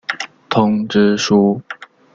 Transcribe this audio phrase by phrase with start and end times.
[0.49, 1.61] 通知书。